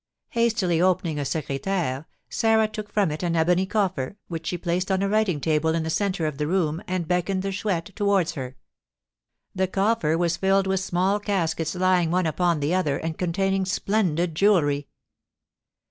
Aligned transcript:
Hastily 0.29 0.81
opening 0.81 1.19
a 1.19 1.21
secrétaire, 1.21 2.05
Sarah 2.27 2.67
took 2.67 2.91
from 2.91 3.11
it 3.11 3.21
an 3.21 3.35
ebony 3.35 3.67
coffer, 3.67 4.17
which 4.29 4.47
she 4.47 4.57
placed 4.57 4.89
on 4.89 5.03
a 5.03 5.07
writing 5.07 5.39
table 5.39 5.75
in 5.75 5.83
the 5.83 5.91
centre 5.91 6.25
of 6.25 6.39
the 6.39 6.47
room, 6.47 6.81
and 6.87 7.07
beckoned 7.07 7.43
the 7.43 7.51
Chouette 7.51 7.95
towards 7.95 8.31
her. 8.31 8.55
The 9.53 9.67
coffer 9.67 10.17
was 10.17 10.37
filled 10.37 10.65
with 10.65 10.79
small 10.79 11.19
caskets 11.19 11.75
lying 11.75 12.09
one 12.09 12.25
upon 12.25 12.61
the 12.61 12.73
other, 12.73 12.97
and 12.97 13.15
containing 13.15 13.63
splendid 13.65 14.33
jewelry. 14.33 14.87